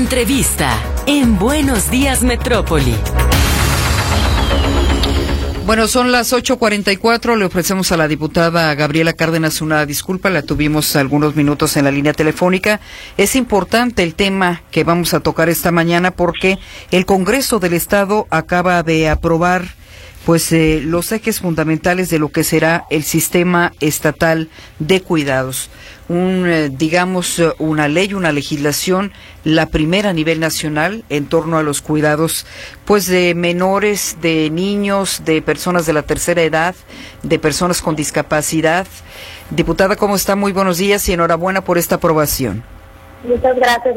[0.00, 2.94] Entrevista en Buenos Días Metrópoli.
[5.66, 7.36] Bueno, son las 8.44.
[7.36, 10.30] Le ofrecemos a la diputada Gabriela Cárdenas una disculpa.
[10.30, 12.80] La tuvimos algunos minutos en la línea telefónica.
[13.18, 16.58] Es importante el tema que vamos a tocar esta mañana porque
[16.90, 19.79] el Congreso del Estado acaba de aprobar
[20.24, 24.48] pues eh, los ejes fundamentales de lo que será el sistema estatal
[24.78, 25.70] de cuidados.
[26.08, 29.12] Un, eh, digamos, eh, una ley, una legislación,
[29.44, 32.46] la primera a nivel nacional en torno a los cuidados,
[32.84, 36.74] pues de menores, de niños, de personas de la tercera edad,
[37.22, 38.86] de personas con discapacidad.
[39.50, 40.36] Diputada, ¿cómo está?
[40.36, 42.62] Muy buenos días y enhorabuena por esta aprobación.
[43.22, 43.96] Muchas gracias,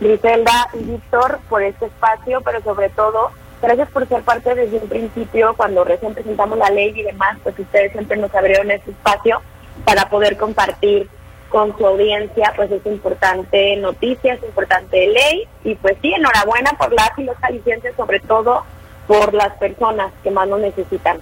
[0.00, 3.30] Griselda y Víctor, por este espacio, pero sobre todo
[3.62, 7.58] Gracias por ser parte desde un principio, cuando recién presentamos la ley y demás, pues
[7.58, 9.40] ustedes siempre nos abrieron este espacio
[9.84, 11.08] para poder compartir
[11.48, 16.92] con su audiencia, pues es importante noticia, es importante ley, y pues sí, enhorabuena por
[16.92, 18.64] las y los jaliscienses, sobre todo
[19.06, 21.18] por las personas que más lo necesitan.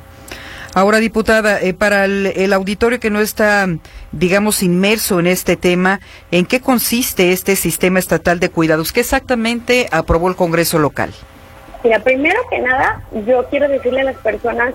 [0.75, 3.69] Ahora, diputada, eh, para el, el, auditorio que no está,
[4.11, 6.01] digamos, inmerso en este tema,
[6.33, 8.92] ¿en qué consiste este sistema estatal de cuidados?
[8.92, 11.14] ¿Qué exactamente aprobó el Congreso local?
[11.84, 14.72] Mira, primero que nada, yo quiero decirle a las personas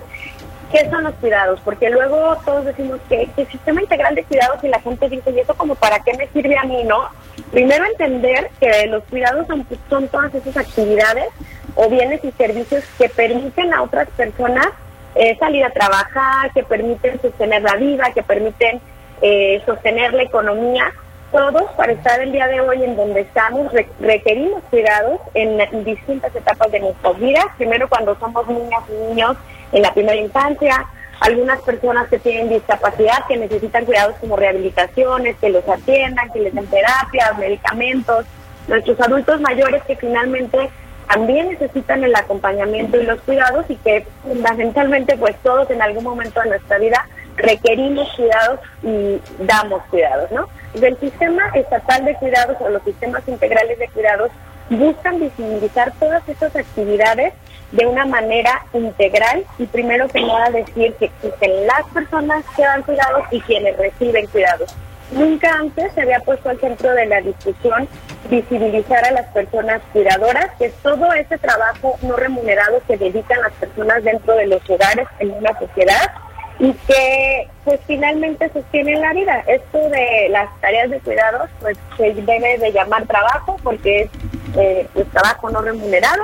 [0.70, 4.68] qué son los cuidados, porque luego todos decimos que, el sistema integral de cuidados y
[4.68, 7.08] la gente dice, ¿y eso como para qué me sirve a mí, no?
[7.50, 11.26] Primero entender que los cuidados son, son todas esas actividades
[11.74, 14.68] o bienes y servicios que permiten a otras personas
[15.16, 18.80] eh, salir a trabajar, que permiten sostener la vida, que permiten
[19.20, 20.92] eh, sostener la economía
[21.30, 26.70] todos para estar el día de hoy en donde estamos requerimos cuidados en, distintas etapas
[26.72, 27.46] de nuestras vidas.
[27.56, 29.36] Primero cuando somos niñas y niños
[29.72, 30.86] en la primera infancia,
[31.20, 36.54] algunas personas que tienen discapacidad que necesitan cuidados como rehabilitaciones, que los atiendan, que les
[36.54, 38.26] den terapias, medicamentos,
[38.66, 40.70] nuestros adultos mayores que finalmente
[41.08, 46.40] también necesitan el acompañamiento y los cuidados y que fundamentalmente pues todos en algún momento
[46.40, 47.06] de nuestra vida
[47.36, 50.46] requerimos cuidados y damos cuidados, ¿no?
[50.74, 54.30] Del sistema estatal de cuidados o los sistemas integrales de cuidados
[54.70, 57.34] buscan visibilizar todas estas actividades
[57.72, 62.82] de una manera integral y primero que nada decir que existen las personas que dan
[62.82, 64.74] cuidados y quienes reciben cuidados.
[65.12, 67.88] Nunca antes se había puesto al centro de la discusión
[68.28, 73.52] visibilizar a las personas cuidadoras, que es todo ese trabajo no remunerado que dedican las
[73.54, 76.12] personas dentro de los hogares en una sociedad
[76.60, 79.42] y que pues finalmente sostienen la vida.
[79.46, 84.10] Esto de las tareas de cuidados pues se debe de llamar trabajo porque es
[84.56, 86.22] eh, pues, trabajo no remunerado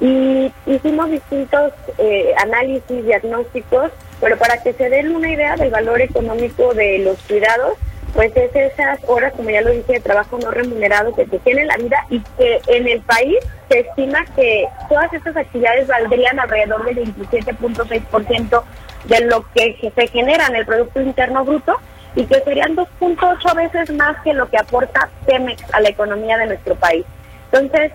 [0.00, 3.90] y hicimos distintos eh, análisis diagnósticos,
[4.20, 7.76] pero para que se den una idea del valor económico de los cuidados,
[8.14, 11.62] pues es esas horas, como ya lo dije, de trabajo no remunerado que se tiene
[11.62, 13.38] en la vida y que en el país
[13.68, 18.62] se estima que todas estas actividades valdrían alrededor del 27.6%
[19.06, 21.76] de lo que se genera en el Producto Interno Bruto
[22.14, 26.46] y que serían 2.8 veces más que lo que aporta Pemex a la economía de
[26.46, 27.04] nuestro país.
[27.52, 27.92] Entonces,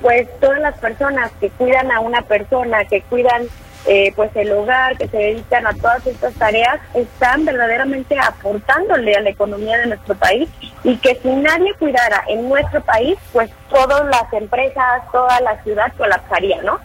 [0.00, 3.46] pues todas las personas que cuidan a una persona, que cuidan
[3.86, 9.20] eh, pues el hogar, que se dedican a todas estas tareas, están verdaderamente aportándole a
[9.20, 10.48] la economía de nuestro país
[10.84, 15.92] y que si nadie cuidara en nuestro país, pues todas las empresas, toda la ciudad
[15.96, 16.78] colapsaría, ¿no?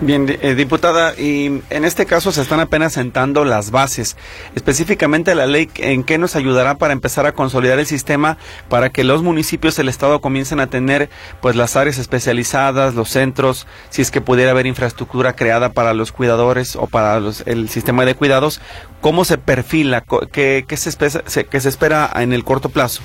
[0.00, 4.16] Bien, eh, diputada, y en este caso se están apenas sentando las bases.
[4.54, 8.38] Específicamente la ley, ¿en qué nos ayudará para empezar a consolidar el sistema
[8.68, 11.08] para que los municipios del Estado comiencen a tener
[11.40, 16.12] pues las áreas especializadas, los centros, si es que pudiera haber infraestructura creada para los
[16.12, 17.16] cuidadores o para
[17.46, 18.60] el sistema de cuidados?
[19.00, 20.04] ¿Cómo se perfila?
[20.30, 23.02] ¿Qué, se, espera, qué se espera en el corto plazo?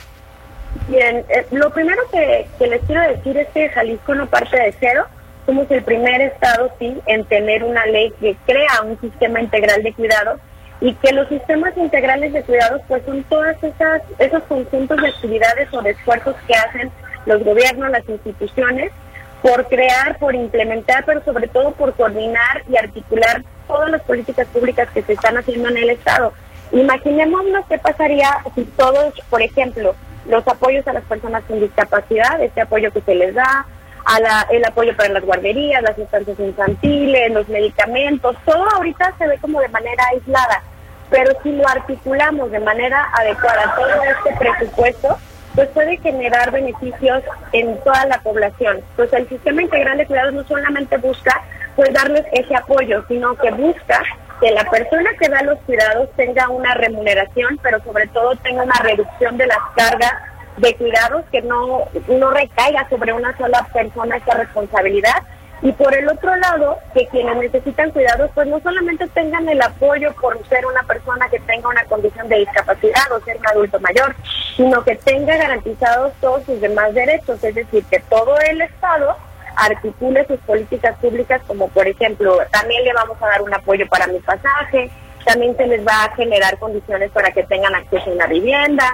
[0.88, 5.08] Bien, eh, lo primero que les quiero decir es que Jalisco no parte de cero
[5.46, 9.94] somos el primer estado, sí, en tener una ley que crea un sistema integral de
[9.94, 10.40] cuidados
[10.82, 15.74] y que los sistemas integrales de cuidados pues son todas esas esos conjuntos de actividades
[15.74, 16.92] o de esfuerzos que hacen
[17.26, 18.92] los gobiernos, las instituciones
[19.42, 24.90] por crear, por implementar, pero sobre todo por coordinar y articular todas las políticas públicas
[24.94, 26.34] que se están haciendo en el estado.
[26.72, 29.96] Imaginémonos qué pasaría si todos, por ejemplo,
[30.28, 33.66] los apoyos a las personas con discapacidad, este apoyo que se les da,
[34.06, 39.28] a la, el apoyo para las guarderías, las estancias infantiles, los medicamentos, todo ahorita se
[39.28, 40.62] ve como de manera aislada,
[41.10, 45.18] pero si lo articulamos de manera adecuada todo este presupuesto,
[45.56, 48.82] pues puede generar beneficios en toda la población.
[48.96, 51.42] Pues el sistema integral de cuidados no solamente busca
[51.76, 54.04] pues darles ese apoyo, sino que busca
[54.40, 58.80] que la persona que da los cuidados tenga una remuneración, pero sobre todo tenga una
[58.82, 60.14] reducción de las cargas
[60.58, 65.24] de cuidados, que no, no recaiga sobre una sola persona esta responsabilidad.
[65.62, 70.14] Y por el otro lado, que quienes necesitan cuidados, pues no solamente tengan el apoyo
[70.20, 74.14] por ser una persona que tenga una condición de discapacidad o ser un adulto mayor,
[74.58, 79.16] sino que tenga garantizados todos sus demás derechos, es decir, que todo el Estado
[79.56, 84.08] articule sus políticas públicas, como por ejemplo, también le vamos a dar un apoyo para
[84.08, 84.90] mi pasaje,
[85.26, 88.86] también se les va a generar condiciones para que tengan acceso a una vivienda,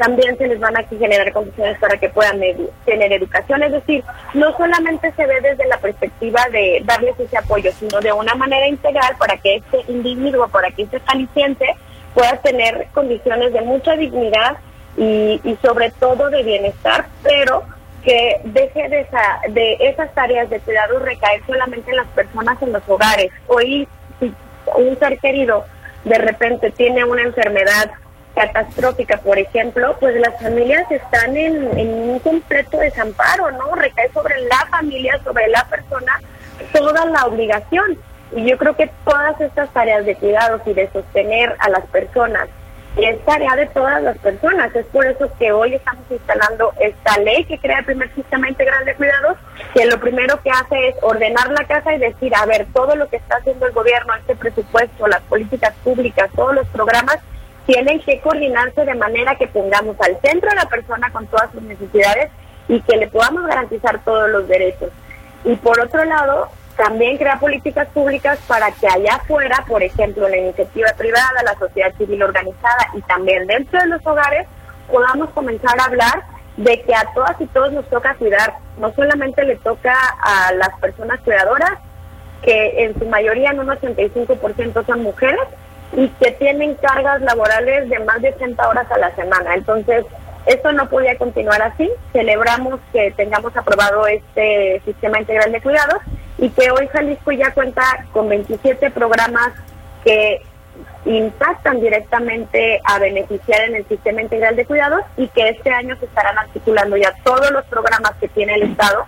[0.00, 2.40] también se les van a generar condiciones para que puedan
[2.86, 3.62] tener educación.
[3.62, 4.02] Es decir,
[4.32, 8.66] no solamente se ve desde la perspectiva de darles ese apoyo, sino de una manera
[8.66, 11.66] integral para que este individuo, para que este jalisciense
[12.14, 14.56] pueda tener condiciones de mucha dignidad
[14.96, 17.64] y, y sobre todo de bienestar, pero
[18.02, 22.72] que deje de, esa, de esas tareas de cuidado recaer solamente en las personas en
[22.72, 23.30] los hogares.
[23.48, 23.86] Hoy,
[24.18, 24.32] si
[24.76, 25.66] un ser querido
[26.04, 27.90] de repente tiene una enfermedad
[28.40, 33.74] catastrófica, por ejemplo, pues las familias están en, un completo desamparo, ¿no?
[33.74, 36.20] Recae sobre la familia, sobre la persona,
[36.72, 37.98] toda la obligación.
[38.34, 42.48] Y yo creo que todas estas tareas de cuidados y de sostener a las personas
[42.96, 44.74] es tarea de todas las personas.
[44.74, 48.84] Es por eso que hoy estamos instalando esta ley que crea el primer sistema integral
[48.86, 49.36] de cuidados,
[49.74, 53.08] que lo primero que hace es ordenar la casa y decir, a ver, todo lo
[53.08, 57.18] que está haciendo el gobierno, este presupuesto, las políticas públicas, todos los programas,
[57.66, 61.62] tienen que coordinarse de manera que pongamos al centro a la persona con todas sus
[61.62, 62.30] necesidades
[62.68, 64.90] y que le podamos garantizar todos los derechos.
[65.44, 70.36] Y por otro lado, también crea políticas públicas para que allá afuera, por ejemplo, la
[70.36, 74.46] iniciativa privada, la sociedad civil organizada y también dentro de los hogares,
[74.90, 76.22] podamos comenzar a hablar
[76.56, 78.54] de que a todas y todos nos toca cuidar.
[78.78, 81.78] No solamente le toca a las personas cuidadoras,
[82.42, 85.40] que en su mayoría en un 85% son mujeres,
[85.92, 89.54] y que tienen cargas laborales de más de 80 horas a la semana.
[89.54, 90.04] Entonces,
[90.46, 91.90] esto no podía continuar así.
[92.12, 95.98] Celebramos que tengamos aprobado este sistema integral de cuidados
[96.38, 97.82] y que hoy Jalisco ya cuenta
[98.12, 99.52] con 27 programas
[100.04, 100.42] que
[101.04, 106.06] impactan directamente a beneficiar en el sistema integral de cuidados y que este año se
[106.06, 109.06] estarán articulando ya todos los programas que tiene el Estado,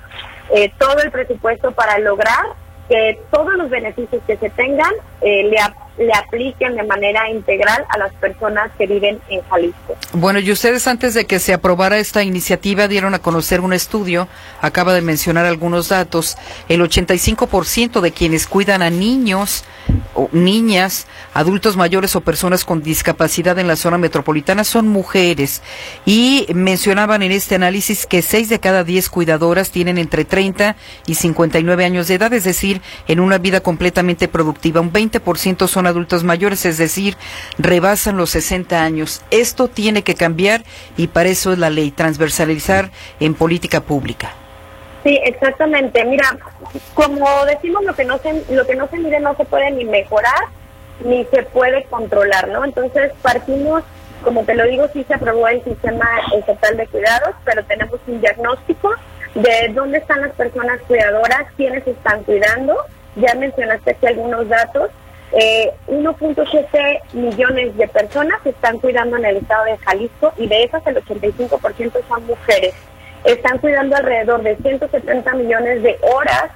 [0.55, 2.45] eh, todo el presupuesto para lograr
[2.89, 4.93] que todos los beneficios que se tengan
[5.25, 9.95] eh, le, apliquen de manera integral a las personas que viven en Jalisco.
[10.15, 14.27] Bueno, y ustedes antes de que se aprobara esta iniciativa dieron a conocer un estudio,
[14.61, 16.37] acaba de mencionar algunos datos,
[16.69, 19.65] el 85% de quienes cuidan a niños
[20.15, 25.63] o niñas, adultos mayores o personas con discapacidad en la zona metropolitana son mujeres
[26.05, 30.75] y mencionaban en este análisis que 6 de cada 10 cuidadoras tienen entre 30
[31.07, 34.81] y 59 años de edad, es decir, en una vida completamente productiva.
[34.81, 35.12] Un 20%
[35.67, 37.17] son adultos mayores, es decir,
[37.59, 39.23] rebasan los 60 años.
[39.31, 40.63] Esto tiene que cambiar
[40.97, 44.33] y para eso es la ley, transversalizar en política pública.
[45.03, 46.05] Sí, exactamente.
[46.05, 46.37] Mira,
[46.95, 49.85] como decimos, lo que no se, lo que no se mide no se puede ni
[49.85, 50.49] mejorar
[51.05, 52.65] ni se puede controlar, ¿no?
[52.65, 53.83] Entonces partimos,
[54.23, 56.07] como te lo digo, sí se aprobó el sistema
[56.37, 58.95] estatal de cuidados, pero tenemos un diagnóstico
[59.35, 62.77] de dónde están las personas cuidadoras, quiénes están cuidando.
[63.17, 64.91] Ya mencionaste aquí algunos datos.
[65.35, 70.87] Eh, 1.7 millones de personas están cuidando en el estado de Jalisco y de esas
[70.87, 72.75] el 85% son mujeres.
[73.25, 76.51] Están cuidando alrededor de 170 millones de horas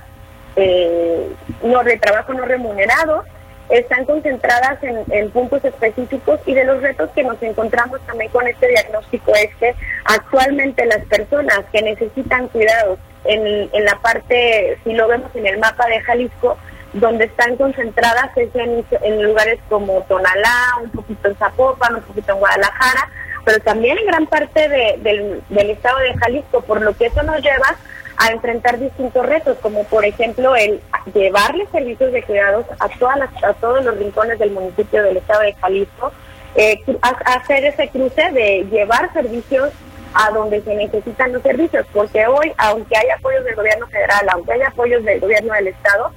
[0.57, 1.27] eh,
[1.63, 3.25] de trabajo no remunerado.
[3.71, 8.69] Están concentradas en, puntos específicos y de los retos que nos encontramos también con este
[8.69, 9.75] diagnóstico es que
[10.05, 15.87] actualmente las personas que necesitan cuidados en la parte, si lo vemos en el mapa
[15.89, 16.57] de Jalisco,
[17.01, 22.39] donde están concentradas es en, lugares como Tonalá, un poquito en Zapopan, un poquito en
[22.39, 23.09] Guadalajara,
[23.45, 27.41] pero también en gran parte del, del estado de Jalisco, por lo que eso nos
[27.41, 27.77] lleva
[28.17, 30.81] a enfrentar distintos retos, como por ejemplo el
[31.15, 35.43] llevarle servicios de cuidados a todas las, a todos los rincones del municipio del estado
[35.43, 36.13] de Jalisco,
[36.55, 39.71] eh, hacer ese cruce de llevar servicios
[40.15, 44.53] a donde se necesitan los servicios, porque hoy, aunque hay apoyos del gobierno federal, aunque
[44.55, 46.11] hay apoyos del gobierno del estado,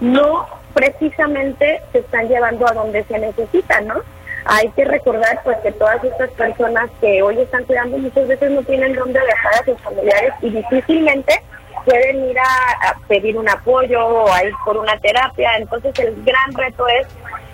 [0.00, 4.02] no precisamente se están llevando a donde se necesitan, ¿no?
[4.44, 8.62] Hay que recordar pues que todas estas personas que hoy están cuidando muchas veces no
[8.62, 11.42] tienen dónde dejar a sus familiares y difícilmente
[11.84, 15.56] pueden ir a, pedir un apoyo o a ir por una terapia.
[15.56, 17.06] Entonces el gran reto es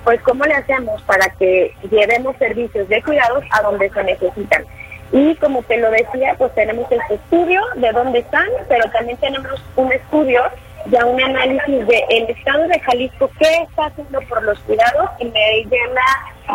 [0.05, 4.65] pues cómo le hacemos para que llevemos servicios de cuidados a donde se necesitan.
[5.13, 9.63] Y como te lo decía, pues tenemos este estudio de dónde están, pero también tenemos
[9.77, 10.43] un estudio
[10.87, 15.27] ya un análisis de el estado de Jalisco, qué está haciendo por los cuidados y
[15.27, 16.03] me llena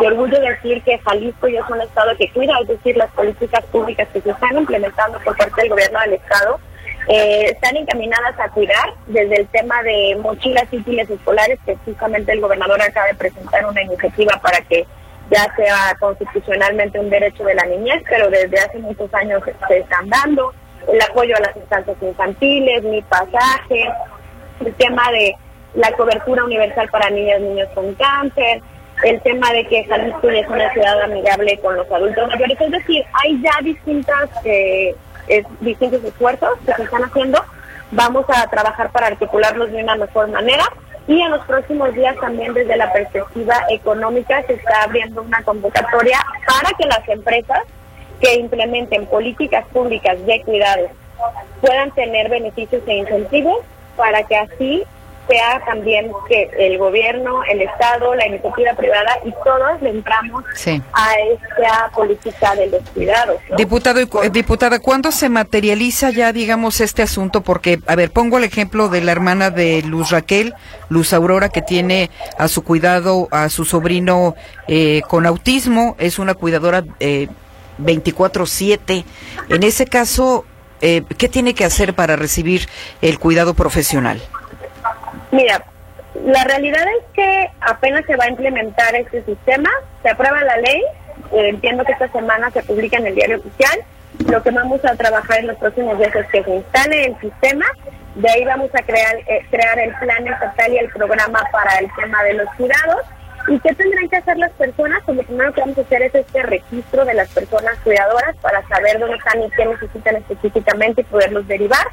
[0.00, 3.64] de orgullo decir que Jalisco ya es un estado que cuida, es decir, las políticas
[3.66, 6.60] públicas que se están implementando por parte del gobierno del estado
[7.08, 12.32] eh, están encaminadas a cuidar desde el tema de mochilas y útiles escolares, que justamente
[12.32, 14.86] el gobernador acaba de presentar una iniciativa para que
[15.30, 20.08] ya sea constitucionalmente un derecho de la niñez, pero desde hace muchos años se están
[20.08, 20.52] dando,
[20.86, 23.88] el apoyo a las instancias infantiles, mi pasaje,
[24.64, 25.34] el tema de
[25.74, 28.60] la cobertura universal para niñas y niños con cáncer,
[29.04, 33.04] el tema de que Jalisco es una ciudad amigable con los adultos mayores, es decir,
[33.12, 34.94] hay ya distintas eh,
[35.60, 37.42] distintos esfuerzos que se están haciendo.
[37.90, 40.64] Vamos a trabajar para articularlos de una mejor manera
[41.06, 46.18] y en los próximos días también desde la perspectiva económica se está abriendo una convocatoria
[46.46, 47.60] para que las empresas
[48.20, 50.90] que implementen políticas públicas de cuidados
[51.60, 53.58] puedan tener beneficios e incentivos
[53.98, 54.84] para que así
[55.28, 60.42] sea también que el gobierno, el Estado, la iniciativa privada y todos le entramos
[60.92, 63.36] a esta política de los cuidados.
[63.56, 64.00] Diputado,
[64.30, 67.42] diputada, ¿cuándo se materializa ya, digamos, este asunto?
[67.42, 70.54] Porque, a ver, pongo el ejemplo de la hermana de Luz Raquel,
[70.88, 74.34] Luz Aurora, que tiene a su cuidado a su sobrino
[74.66, 77.28] eh, con autismo, es una cuidadora eh,
[77.78, 79.04] 24/7.
[79.50, 80.46] En ese caso,
[80.80, 82.68] eh, ¿qué tiene que hacer para recibir
[83.02, 84.20] el cuidado profesional?
[85.30, 85.64] Mira,
[86.24, 89.70] la realidad es que apenas se va a implementar este sistema,
[90.02, 90.82] se aprueba la ley,
[91.32, 93.78] eh, entiendo que esta semana se publica en el diario oficial,
[94.26, 97.66] lo que vamos a trabajar en los próximos días es que se instale el sistema,
[98.14, 101.88] de ahí vamos a crear, eh, crear el plan estatal y el programa para el
[101.94, 103.02] tema de los cuidados.
[103.48, 105.02] ¿Y qué tendrán que hacer las personas?
[105.06, 108.66] Pues lo primero que vamos a hacer es este registro de las personas cuidadoras para
[108.68, 111.86] saber dónde están y qué necesitan específicamente y poderlos derivar.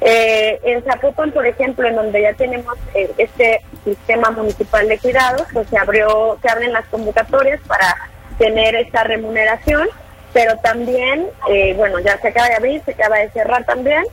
[0.00, 5.46] Eh, en Zapopan, por ejemplo, en donde ya tenemos eh, este sistema municipal de cuidados,
[5.52, 7.96] pues se abrió, se abren las convocatorias para
[8.38, 9.88] tener esta remuneración,
[10.32, 14.04] pero también, eh, bueno, ya se acaba de abrir, se acaba de cerrar también,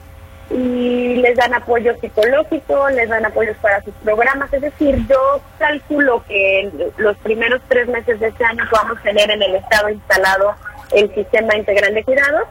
[0.50, 6.24] y les dan apoyo psicológico, les dan apoyos para sus programas, es decir, yo calculo
[6.28, 10.56] que los primeros tres meses de este año podamos tener en el Estado instalado
[10.92, 12.44] el sistema integral de cuidados,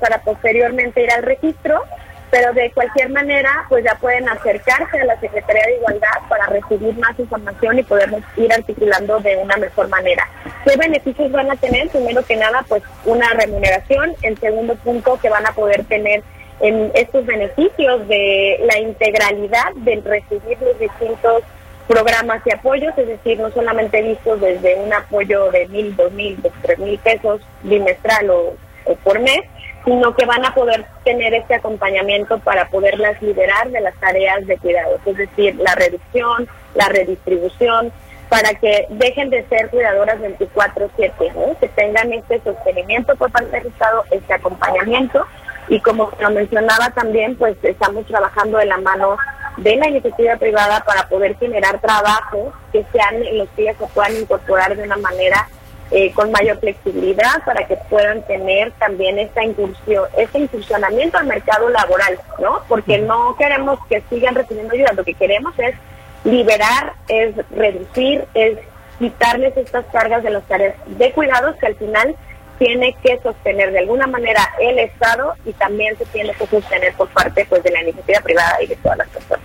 [0.00, 1.82] para posteriormente ir al registro
[2.30, 6.96] pero de cualquier manera pues ya pueden acercarse a la Secretaría de Igualdad para recibir
[6.98, 10.28] más información y podernos ir articulando de una mejor manera.
[10.64, 11.88] ¿Qué beneficios van a tener?
[11.88, 16.22] Primero que nada pues una remuneración, el segundo punto que van a poder tener
[16.60, 21.42] en estos beneficios de la integralidad del recibir los distintos
[21.86, 26.38] programas y apoyos, es decir, no solamente vistos desde un apoyo de mil, dos mil,
[26.62, 28.56] tres mil pesos bimestral o
[29.04, 29.42] por mes,
[29.86, 34.58] sino que van a poder tener este acompañamiento para poderlas liberar de las tareas de
[34.58, 37.92] cuidado, es decir, la reducción, la redistribución,
[38.28, 44.04] para que dejen de ser cuidadoras 24/7, que tengan este sostenimiento por parte del Estado,
[44.10, 45.24] este acompañamiento
[45.68, 49.16] y como lo mencionaba también, pues estamos trabajando de la mano
[49.56, 54.16] de la iniciativa privada para poder generar trabajos que sean en los que se puedan
[54.16, 55.48] incorporar de una manera
[55.90, 61.68] eh, con mayor flexibilidad para que puedan tener también esta incursión, este incursionamiento al mercado
[61.68, 62.60] laboral, ¿no?
[62.68, 65.76] Porque no queremos que sigan recibiendo ayuda, lo que queremos es
[66.24, 68.58] liberar, es reducir, es
[68.98, 72.16] quitarles estas cargas de las tareas de cuidados que al final
[72.58, 77.08] tiene que sostener de alguna manera el Estado y también se tiene que sostener por
[77.08, 79.44] parte pues de la iniciativa privada y de todas las personas.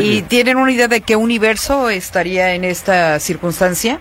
[0.00, 4.00] ¿Y tienen una idea de qué universo estaría en esta circunstancia?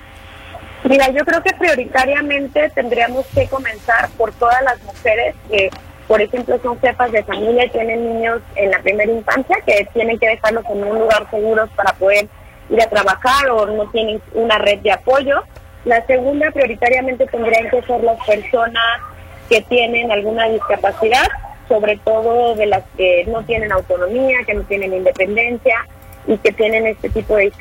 [0.84, 5.70] Mira, yo creo que prioritariamente tendríamos que comenzar por todas las mujeres que,
[6.08, 10.18] por ejemplo, son jefas de familia y tienen niños en la primera infancia, que tienen
[10.18, 12.28] que dejarlos en un lugar seguro para poder
[12.70, 15.44] ir a trabajar o no tienen una red de apoyo.
[15.88, 19.00] La segunda, prioritariamente tendrían que ser las personas
[19.48, 21.28] que tienen alguna discapacidad,
[21.70, 25.88] sobre todo de las que no tienen autonomía, que no tienen independencia,
[26.28, 27.54] y que tienen este tipo de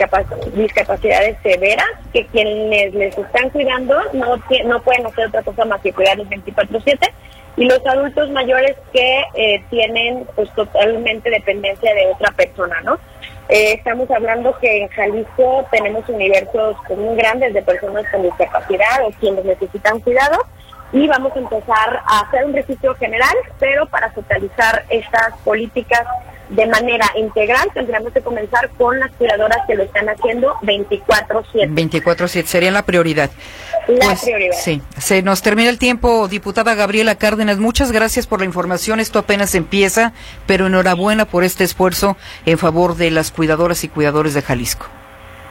[0.56, 5.92] discapacidades severas, que quienes les están cuidando no, no pueden hacer otra cosa más que
[5.92, 6.98] cuidarlos 24/7,
[7.58, 12.98] y los adultos mayores que eh, tienen pues totalmente dependencia de otra persona, ¿no?
[13.48, 19.10] Eh, estamos hablando que en Jalisco tenemos universos muy grandes de personas con discapacidad o
[19.20, 20.44] quienes necesitan cuidado
[20.92, 26.06] y vamos a empezar a hacer un registro general, pero para totalizar estas políticas
[26.48, 31.68] de manera integral, tendríamos que comenzar con las cuidadoras que lo están haciendo 24/7.
[31.68, 33.30] 24/7 sería la prioridad.
[33.88, 34.56] La pues, prioridad.
[34.56, 37.58] Sí, se nos termina el tiempo, diputada Gabriela Cárdenas.
[37.58, 38.98] Muchas gracias por la información.
[38.98, 40.12] Esto apenas empieza,
[40.46, 42.16] pero enhorabuena por este esfuerzo
[42.46, 44.86] en favor de las cuidadoras y cuidadores de Jalisco.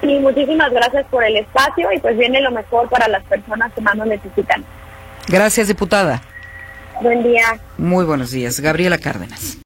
[0.01, 3.81] Sí, muchísimas gracias por el espacio y pues viene lo mejor para las personas que
[3.81, 4.63] más lo necesitan.
[5.27, 6.21] Gracias, diputada.
[7.01, 7.59] Buen día.
[7.77, 8.59] Muy buenos días.
[8.59, 9.57] Gabriela Cárdenas.